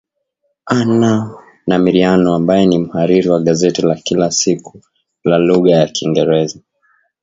Anna 0.77 1.13
Namiriano 1.67 2.35
ambaye 2.35 2.65
ni 2.65 2.79
mhariri 2.79 3.29
wa 3.29 3.39
gazeti 3.39 3.81
la 3.81 3.95
kila 3.95 4.31
siku 4.31 4.81
la 5.23 5.37
lugha 5.37 5.71
ya 5.71 5.87
kiingereza 5.87 6.59